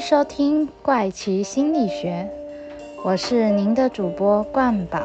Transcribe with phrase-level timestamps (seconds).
[0.00, 2.28] 收听怪奇心理学，
[3.04, 5.00] 我是您的主播冠宝，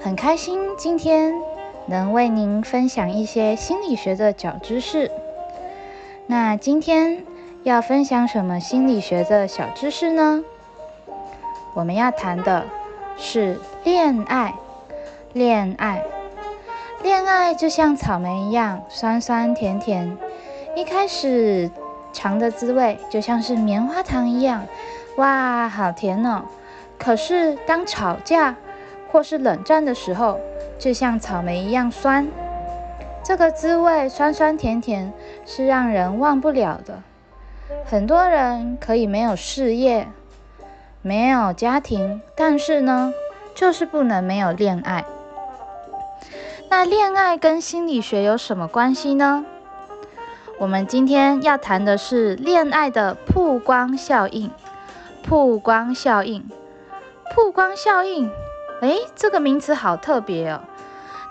[0.00, 1.32] 很开心今天
[1.86, 5.10] 能为您分享一些心理学的小知识。
[6.26, 7.24] 那今天
[7.62, 10.42] 要分享什么心理学的小知识呢？
[11.74, 12.64] 我们要谈的
[13.16, 14.54] 是恋爱，
[15.32, 16.04] 恋爱，
[17.02, 20.16] 恋爱就像草莓一样，酸酸甜甜，
[20.76, 21.70] 一开始。
[22.14, 24.66] 尝的滋味就像是棉花糖一样，
[25.16, 26.44] 哇，好甜哦！
[26.96, 28.54] 可是当吵架
[29.10, 30.40] 或是冷战的时候，
[30.78, 32.26] 就像草莓一样酸。
[33.22, 35.12] 这个滋味酸酸甜甜，
[35.44, 37.02] 是让人忘不了的。
[37.84, 40.06] 很多人可以没有事业，
[41.02, 43.12] 没有家庭，但是呢，
[43.54, 45.04] 就是不能没有恋爱。
[46.70, 49.44] 那恋爱跟心理学有什么关系呢？
[50.64, 54.50] 我们今天要谈的是恋爱的曝光效应。
[55.22, 56.42] 曝光效应，
[57.34, 58.30] 曝光效应，
[58.80, 60.62] 诶，这个名词好特别哦。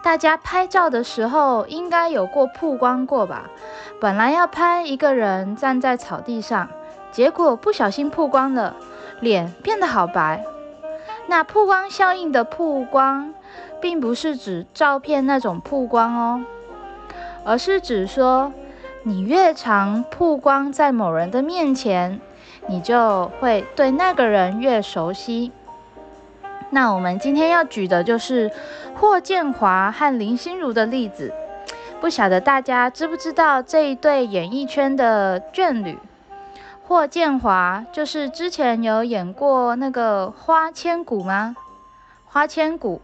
[0.03, 3.49] 大家拍照的时候应该有过曝光过吧？
[3.99, 6.69] 本来要拍一个人站在草地上，
[7.11, 8.75] 结果不小心曝光了，
[9.19, 10.45] 脸变得好白。
[11.25, 13.33] 那曝光效应的曝光，
[13.81, 16.45] 并不是指照片那种曝光哦，
[17.43, 18.53] 而是指说。
[19.05, 22.21] 你越常曝光在某人的面前，
[22.67, 25.51] 你就会对那个人越熟悉。
[26.69, 28.49] 那我们今天要举的就是
[28.95, 31.33] 霍建华和林心如的例子。
[31.99, 35.99] 不晓得大家知不知道这一对演艺圈的眷侣？
[36.85, 41.55] 霍建华就是之前有演过那个《花千骨》吗？
[42.25, 43.01] 花千骨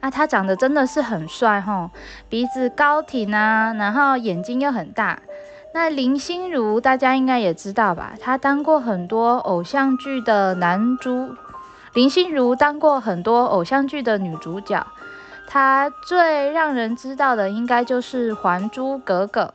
[0.00, 1.90] 啊，他长得真的是很帅吼，
[2.28, 5.18] 鼻子高挺啊，然后眼睛又很大。
[5.72, 8.14] 那林心如大家应该也知道吧？
[8.20, 11.34] 她当过很多偶像剧的男主，
[11.94, 14.86] 林心如当过很多偶像剧的女主角。
[15.46, 19.52] 她最让人知道的应该就是《还珠格格》。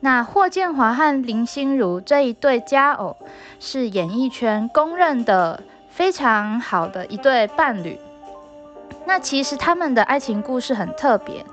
[0.00, 3.16] 那霍建华和林心如这一对佳偶，
[3.58, 7.98] 是演艺圈公认的非常好的一对伴侣。
[9.04, 11.44] 那其实他们的爱情故事很特别。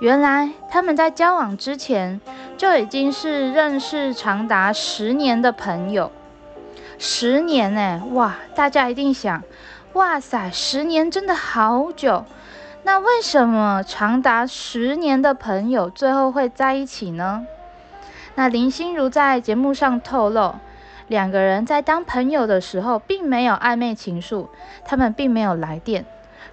[0.00, 2.20] 原来他们在交往之前
[2.58, 6.10] 就已经是认识长达十年的朋友，
[6.98, 8.02] 十年呢？
[8.14, 8.34] 哇！
[8.56, 9.44] 大家一定想，
[9.92, 12.24] 哇塞，十年真的好久。
[12.82, 17.46] 那为什么长达十年的朋友最后会在一起呢？
[18.34, 20.56] 那林心如在节目上透露，
[21.06, 24.48] 两个人在当朋友的时候并没有暧昧情愫，
[24.84, 26.04] 他们并没有来电，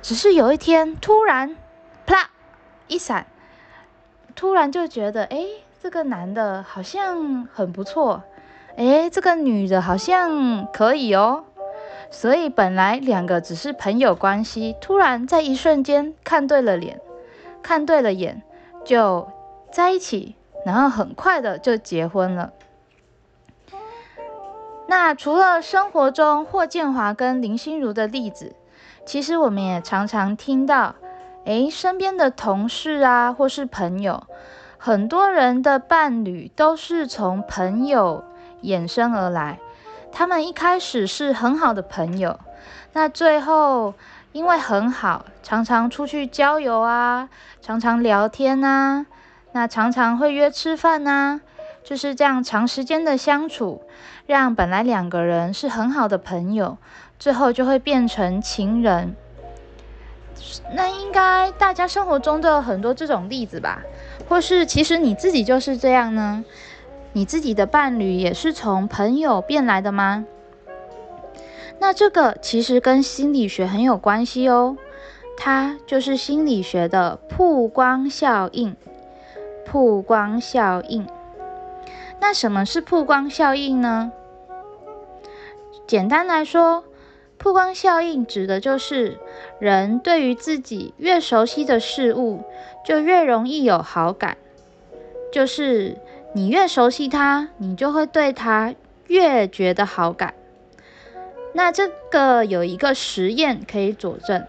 [0.04, 1.58] 只是有一天突然，
[2.06, 2.30] 啪
[2.86, 3.26] 一闪。
[4.36, 5.38] 突然就觉得，哎，
[5.86, 8.24] 这个男的好像很不错，
[8.76, 11.44] 哎，这个女的好像可以哦。
[12.10, 17.00] 所以本来两个只是朋友关系，突然在一瞬间看对了脸，
[17.62, 18.42] 看对了眼，
[18.84, 19.30] 就
[19.72, 20.34] 在一起，
[20.66, 22.52] 然后很快的就结婚了。
[24.88, 28.56] 那除了生活中霍建华跟林心如的例子，
[29.06, 30.96] 其实我们也常常听到。
[31.44, 34.24] 诶，身边的同事啊，或是朋友，
[34.86, 38.24] 很多人的伴侣都是从朋友
[38.62, 39.58] 衍生而来。
[40.12, 42.40] 他们一开始是很好的朋友，
[42.94, 43.96] 那最后
[44.32, 47.30] 因为很好，常常出去郊游啊，
[47.64, 49.08] 常常聊天啊，
[49.54, 51.42] 那常常会约吃饭啊，
[51.84, 53.82] 就是这样长时间的相处，
[54.28, 56.78] 让本来两个人是很好的朋友，
[57.18, 59.16] 最后就会变成情人。
[60.76, 63.82] 那应该大家生活中都有很多这种例子吧？
[64.28, 66.44] 或是其实你自己就是这样呢？
[67.14, 70.26] 你自己的伴侣也是从朋友变来的吗？
[71.80, 74.78] 那这个其实跟心理学很有关系哦，
[75.38, 78.76] 它就是心理学的曝光效应。
[79.66, 81.08] 曝光效应。
[82.20, 84.12] 那什么是曝光效应呢？
[85.86, 86.84] 简单来说。
[87.38, 89.20] 曝光效应指的就是
[89.60, 92.44] 人对于自己越熟悉的事物，
[92.84, 94.38] 就越容易有好感。
[95.32, 95.98] 就是
[96.34, 98.74] 你越熟悉他，你就会对他
[99.08, 100.34] 越觉得好感。
[101.54, 104.46] 那这个有一个实验可以佐证。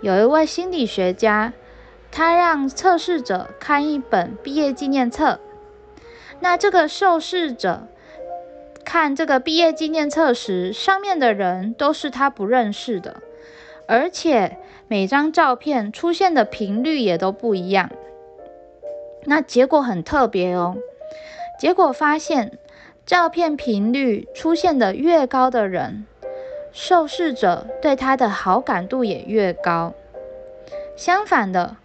[0.00, 1.52] 有一位心理学家，
[2.10, 5.40] 他让测试者看一本毕业纪念册。
[6.40, 7.88] 那这个受试者。
[8.86, 13.20] 看这个毕业纪念册时，上面的人都是他不认识的，
[13.88, 17.90] 而且每张照片出现的频率也都不一样。
[19.24, 20.76] 那结果很特别哦，
[21.58, 22.58] 结果发现
[23.04, 26.06] 照片频率出现的越高的人，
[26.70, 29.94] 受试者对他的好感度也越高。
[30.94, 31.76] 相反的，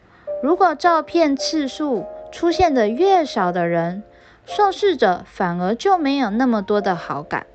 [0.43, 4.03] 如果照片次数出现的越少的人，
[4.45, 7.45] 受试者反而就没有那么多的好感。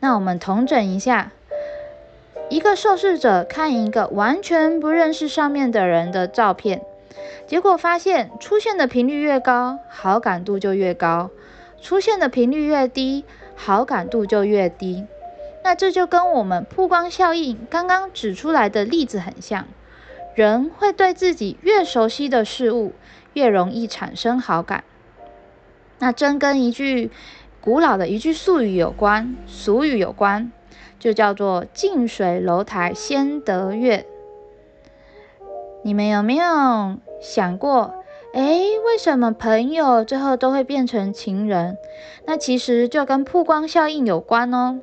[0.00, 1.32] 那我们同整一下，
[2.50, 6.82] 一个受试者看一个完全不认识上面的人的照片，
[7.46, 11.30] 结果发现出现的频率越高，好感度就越高；
[11.80, 13.24] 出现的频率越低，
[13.56, 15.06] 好感度就越低。
[15.64, 19.66] 那这就跟我们曝光效应刚刚指出来的例子很像。
[20.34, 22.92] 人会对自己越熟悉的事物
[23.32, 24.84] 越容易产生好感。
[25.98, 27.10] 那真跟一句
[27.60, 30.52] 古老的一句俗语有关，俗语有关，
[30.98, 34.06] 就叫做“近水楼台先得月”。
[35.82, 37.94] 你们有没有想过，
[38.32, 41.76] 哎，为什么朋友最后都会变成情人？
[42.26, 44.80] 那其实就跟曝光效应有关哦。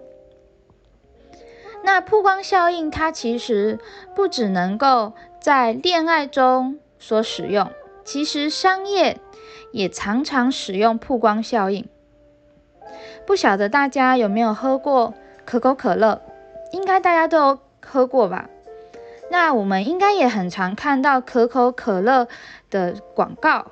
[1.84, 3.78] 那曝光效应它其实
[4.16, 7.70] 不只能够在恋爱中所使用，
[8.04, 9.20] 其实商业
[9.76, 11.86] 也常常使用曝光效应。
[13.28, 15.14] 不晓得大家有没有喝过
[15.44, 16.22] 可口可乐？
[16.72, 18.50] 应该大家都有喝过吧？
[19.30, 22.30] 那我们应该也很常看到可口可乐
[22.70, 23.68] 的广告。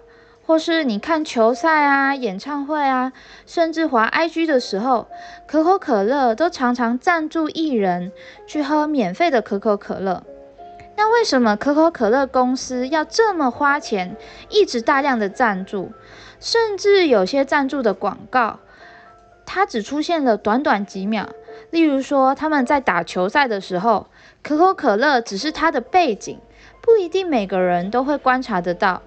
[0.45, 3.13] 或是你看球赛啊、演唱会啊，
[3.45, 5.07] 甚至滑 IG 的时候，
[5.47, 8.11] 可口可乐都常常赞助艺人
[8.45, 10.21] 去喝免费的可口可乐。
[11.03, 14.15] 那为什么可口可乐公司要这么花钱，
[14.47, 15.91] 一直大量的赞助？
[16.39, 18.59] 甚至有些赞助的广告，
[19.45, 21.27] 它只出现了短短几秒。
[21.71, 24.07] 例如说，他们在打球赛的时候，
[24.41, 26.39] 可口可乐只是它的背景，
[26.79, 29.01] 不一定每个人都会观察得到。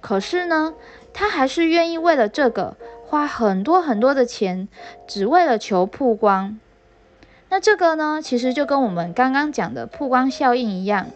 [0.00, 0.74] 可是呢，
[1.14, 2.76] 他还是愿意为了这个
[3.06, 4.66] 花很多很多的钱，
[5.06, 6.58] 只为了求曝光。
[7.48, 11.06] 那这个呢，其实就跟我们刚刚讲的曝光效应一样。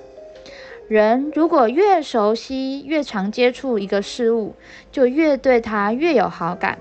[0.88, 4.54] 人如果越熟悉、越常接触一个事物，
[4.90, 6.78] 就越对它越有好感。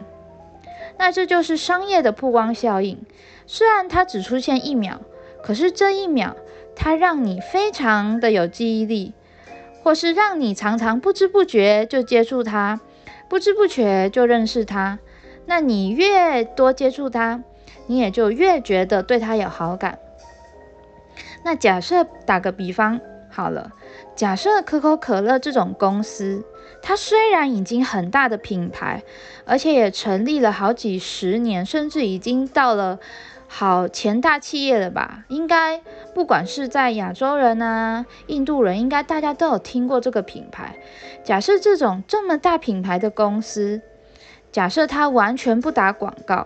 [0.98, 2.98] 那这就是商业的曝光效应。
[3.48, 5.02] 虽然它只出现一秒，
[5.44, 6.36] 可是这一秒，
[6.76, 9.14] 它让你非常的有记忆力。
[9.84, 12.80] 或是让你常常不知不觉就接触它，
[13.28, 15.00] 不知不觉就认识它。
[15.48, 17.44] 那你越多接触它，
[17.88, 19.98] 你也就越觉得对它有好感。
[21.44, 23.02] 那假设打个比方
[23.32, 23.72] 好了，
[24.22, 26.46] 假设可口可乐这种公司，
[26.84, 29.02] 它虽然已经很大的品牌，
[29.46, 33.00] 而且也成立了好几十年，甚至已经到了。
[33.48, 35.26] 好前大企业了吧？
[35.28, 35.82] 应该
[36.14, 40.76] 不管是在亚洲人啊、印度人，应该大家都有听过这个品牌。
[41.24, 43.82] 假设这种这么大品牌的公司，
[44.52, 46.46] 假设它完全不打广告，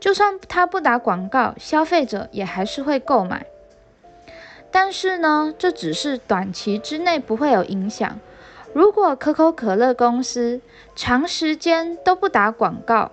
[0.00, 3.46] 就算它不打广告，消费者也还是会购买。
[4.78, 8.20] 但是呢，这只是短期之内不会有影响。
[8.74, 10.60] 如果可口可乐公司
[10.94, 13.10] 长时间都不打广告，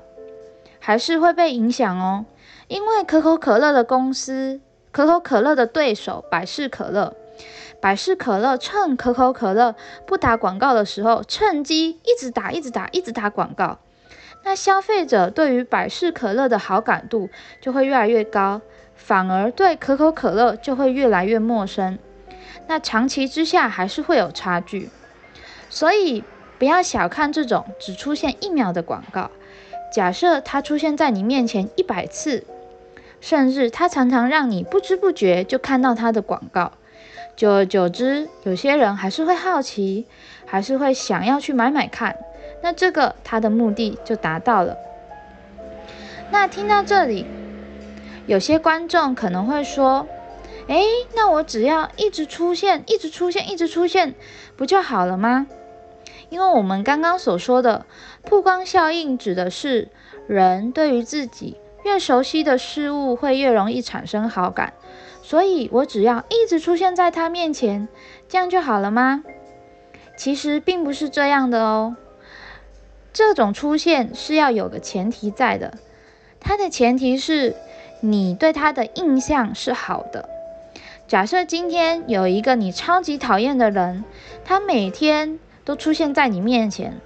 [0.81, 2.25] 还是会被影响哦。
[2.67, 4.59] 因为可口可乐的公司，
[4.91, 7.15] 可口可乐的对手百事可乐，
[7.79, 9.73] 百事可乐趁可口可乐
[10.05, 13.79] 不打广告的时候，趁机一直打、一直打、一直打广告。
[14.43, 17.29] 那消费者对于百事可乐的好感度
[17.61, 18.59] 就会越来越高，
[19.05, 21.99] 反而对可口可乐就会越来越陌生。
[22.67, 24.89] 那长期之下还是会有差距，
[25.69, 26.23] 所以
[26.57, 29.29] 不要小看这种只出现一秒的广告。
[29.91, 32.45] 假设它出现在你面前一百次。
[33.21, 36.73] 甚至它常常让你不知不觉就看到它的广告，
[37.37, 40.05] 久而久之，有些人还是会好奇，
[40.45, 42.17] 还是会想要去买买看。
[42.61, 44.75] 那这个它的目的就达到了。
[46.31, 47.25] 那听到这里，
[48.25, 50.07] 有些观众可能会说
[50.67, 54.15] ：“诶，那我只要一直出现，一直出现，一直出现，
[54.55, 55.47] 不就好了吗？”
[56.29, 57.85] 因为我们刚刚所说的
[58.23, 59.89] 曝光效应，指的是
[60.27, 61.57] 人对于自己。
[61.83, 64.71] 越熟悉的事物会越容易产生好感，
[65.21, 67.89] 所以我只要一直出现在他面前，
[68.29, 69.21] 这样就好了吗？
[70.15, 71.97] 其实并不是这样的哦。
[73.11, 75.77] 这种出现是要有个前提在的，
[76.39, 77.53] 它的前提是
[78.05, 80.27] 你对他的印象是好的。
[81.07, 84.03] 假设今天有一个你超级讨厌的人，
[84.43, 86.99] 他每天都出现在你面前，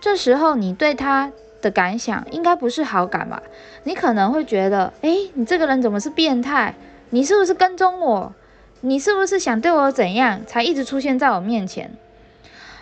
[0.00, 1.30] 这时候你对他。
[1.60, 3.42] 的感想应该不是好感吧？
[3.82, 6.76] 你可能会觉得，哎，你这个人怎么是变态？
[7.10, 8.32] 你是不是跟踪我？
[8.80, 11.90] 你是不是想对我怎样才一直出现在我面前？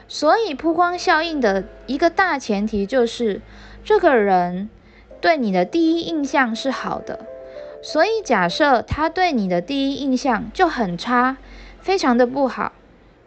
[0.09, 3.41] 所以曝光效应的一个大前提就是，
[3.83, 4.69] 这个人
[5.23, 7.21] 对你的第一印象是好的，
[7.87, 11.37] 所以假设他对你的第一印象就很差，
[11.81, 12.73] 非常的不好，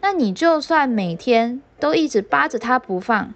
[0.02, 3.32] 那你就算每天都一直扒着他不放，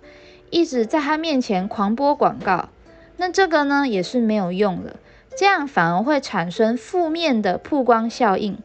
[0.51, 2.69] 一直在他面前狂播广告，
[3.17, 4.97] 那这个呢也是没有用的，
[5.35, 8.59] 这样反而会产生负面的曝光效应，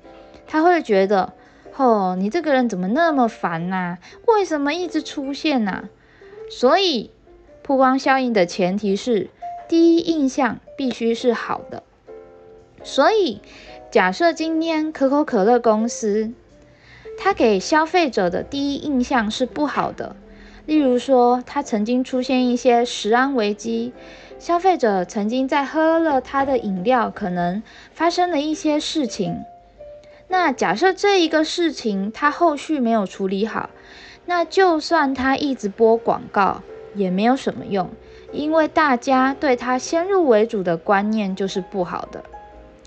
[0.46, 1.32] 他会觉得，
[1.78, 4.00] 哦，你这个人怎么那么烦呐？
[4.28, 5.86] 为什么一直出现呐？
[6.52, 7.12] 所以。
[7.62, 9.30] 曝光效应的前提是
[9.68, 11.84] 第一印象必须是好的，
[12.84, 13.42] 所以
[13.92, 16.32] 假设今天可口可乐公司
[17.18, 20.16] 它给消费者的第一印象是不好的，
[20.66, 23.94] 例如说它曾经出现一些食安危机，
[24.38, 27.62] 消费者曾经在喝了它的饮料可能
[27.94, 29.44] 发生了一些事情，
[30.28, 33.70] 那假设这一个事情它后续没有处理好，
[34.26, 36.62] 那就算它一直播广告。
[36.96, 37.88] 也没有什么用，
[38.32, 42.24] 因为大家对它先入为主的观念就是不好的。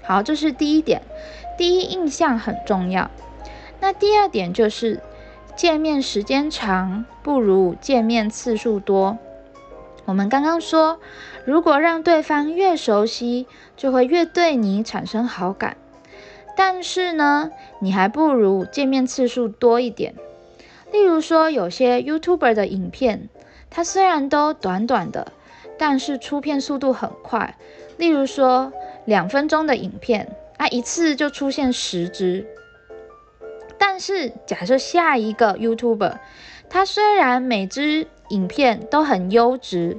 [0.03, 1.03] 好，这是第一点，
[1.57, 3.11] 第一印象很重要。
[3.81, 5.01] 那第二点就是
[5.57, 9.19] 见面时间长不如见面次数多。
[10.05, 10.99] 我们刚刚说，
[11.45, 15.77] 如果让对方越熟悉，就会越对你产生好感。
[16.57, 20.15] 但是呢，你还不如见面次数多一点。
[20.91, 23.29] 例如说，有些 YouTuber 的影片。
[23.75, 25.33] 它虽然都短短的，
[25.79, 27.57] 但是出片速度很快。
[27.97, 28.71] 例如说，
[29.05, 32.47] 两分钟的影片，啊，一次就出现十支。
[33.79, 36.19] 但是假设下一个 YouTuber，
[36.69, 39.99] 他虽然每支影片都很优质，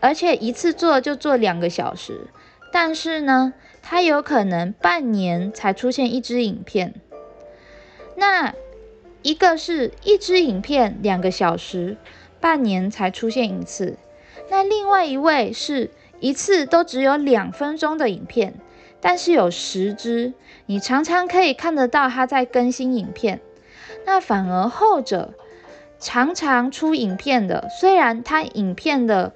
[0.00, 2.28] 而且一次做就做两个小时，
[2.72, 6.94] 但是呢，他有可能半年才出现一支影片。
[8.16, 8.54] 那
[9.22, 11.96] 一个是一支影片两个小时。
[12.38, 13.96] 半年才出现一次，
[14.50, 18.54] 那另外一位是一次都只有两分钟的影片，
[19.00, 20.32] 但是有十支，
[20.66, 23.40] 你常常可以看得到他在更新影片。
[24.04, 25.34] 那反而后者
[25.98, 29.32] 常常出影片的，虽然他影片的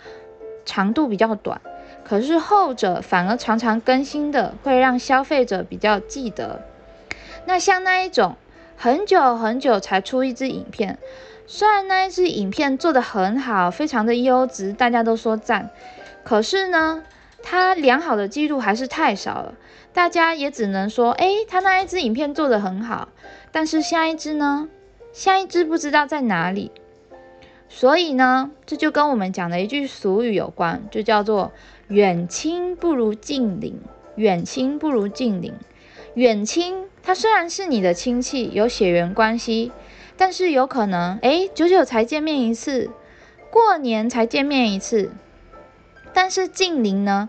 [0.64, 1.60] 长度比较短，
[2.04, 6.62] 可是后者反而常常更新的，会让消费者比较记得。
[7.46, 8.36] 那像那一种
[8.76, 10.98] 很久很久才出一支影片。
[11.46, 15.70] 虽然那一支影片做的很好，非常的优质，大家都说赞，
[16.24, 17.02] 可是呢，
[17.42, 19.54] 他良好的记录还是太少了，
[19.92, 23.08] 大家也只能说，哎，他那一支影片做的很好，
[23.52, 24.68] 但是下一支呢，
[25.12, 26.70] 下一支不知道在哪里，
[27.68, 31.52] 所以呢，这就跟我们讲的一句俗语有关，就叫做
[31.88, 33.80] 远亲不如近邻，
[34.16, 35.54] 远亲不如近邻，
[36.14, 39.72] 远亲他虽然是你的亲戚，有血缘关系。
[40.16, 42.90] 但是有可能，哎，久久才见面一次，
[43.50, 45.12] 过年才见面一次。
[46.12, 47.28] 但是近邻呢，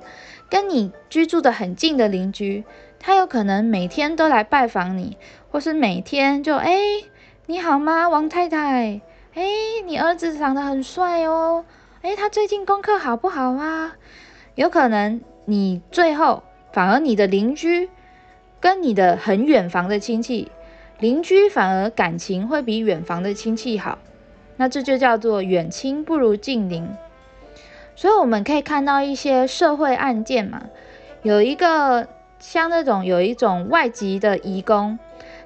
[0.49, 2.63] 跟你居住的很近的邻居，
[2.99, 5.17] 他有可能每天都来拜访你，
[5.49, 6.77] 或是每天就，哎，
[7.45, 9.01] 你好吗，王太太？
[9.33, 9.43] 哎，
[9.85, 11.65] 你儿子长得很帅哦，
[12.01, 13.95] 哎，他最近功课好不好啊？
[14.55, 17.89] 有可能你最后反而你的邻居
[18.59, 20.51] 跟你的很远房的亲戚。
[20.99, 23.97] 邻居反而感情会比远房的亲戚好，
[24.57, 26.87] 那这就叫做远亲不如近邻。
[27.95, 30.63] 所以我们可以看到一些社会案件嘛，
[31.21, 32.07] 有一个
[32.39, 34.97] 像那种有一种外籍的移工，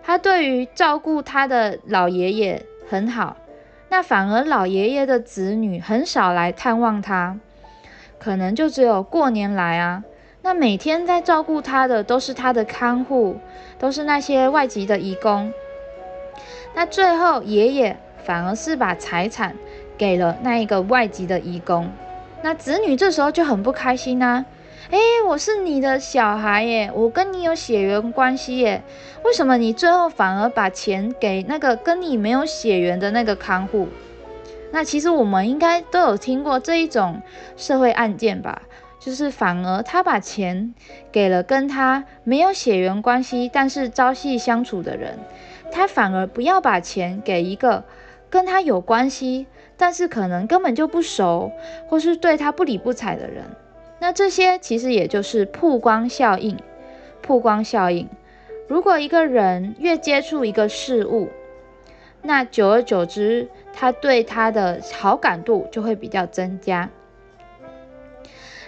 [0.03, 3.35] 他对于照顾他的老爷爷很好，
[3.89, 7.37] 那反而老爷爷的子女很少来探望他，
[8.17, 10.03] 可能就只有过年来啊。
[10.41, 13.37] 那每天在照顾他的都是他的看护，
[13.79, 15.51] 都是那些外籍的义工。
[16.75, 19.55] 那最后爷爷反而是把财产
[19.97, 21.91] 给了那一个外籍的义工。
[22.45, 24.45] 那子女这时候就很不开心呐，
[24.91, 28.83] 哎，我是你的小孩耶，我跟你有血缘关系耶，
[29.23, 33.87] 为什么你最后反而把钱给那个跟你没有血缘的那个看护？
[34.71, 37.19] 那其实我们应该都有听过这一种
[37.57, 38.61] 社会案件吧。
[38.99, 40.75] 就是反而他把钱
[41.11, 45.17] 给了跟他没有血缘关系，但是朝夕相处的人，
[45.71, 47.83] 他反而不要把钱给一个
[48.29, 49.47] 跟他有关系，
[49.77, 51.51] 但是可能根本就不熟，
[51.87, 53.43] 或是对他不理不睬的人。
[53.99, 56.57] 那这些其实也就是曝光效应。
[57.21, 58.07] 曝光效应，
[58.67, 61.29] 如果一个人越接触一个事物，
[62.21, 66.89] 那久而久之，他对他的好感度就会比较增加。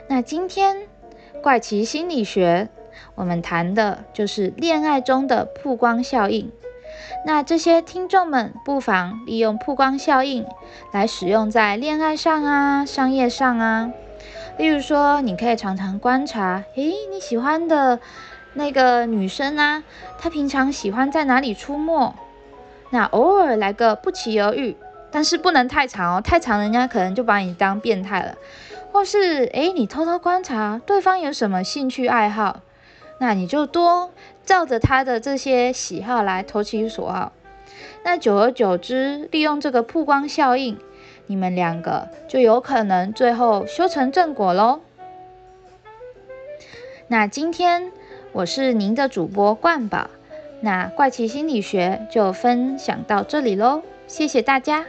[0.08, 0.88] 那今天
[1.44, 2.70] 怪奇心理学，
[3.14, 6.52] 我们谈的就是恋爱中的曝光效应。
[7.25, 10.46] 那这些听众们不妨利用曝光效应
[10.92, 13.92] 来使用在恋爱上啊、商业上啊。
[14.58, 18.00] 例如说，你可以常常观察，诶，你喜欢的
[18.54, 19.84] 那个女生啊，
[20.18, 22.16] 她平常喜欢在哪里出没？
[22.89, 24.75] 那偶尔来个不期而遇，
[25.12, 28.36] 但是不能太长哦，太长人家可能就把你当变态了。
[28.92, 32.62] 或是，诶，你偷偷观察对方有什么兴趣爱好，
[33.20, 34.12] 那你就多
[34.48, 37.34] 照着他的这些喜好来投其所好。
[38.04, 40.80] 那久而久之，利用这个曝光效应。
[41.27, 44.80] 你们两个就有可能最后修成正果喽。
[47.10, 47.92] 那今天
[48.32, 50.10] 我是您的主播冠宝，
[50.62, 54.86] 那怪奇心理学就分享到这里喽，谢谢大家。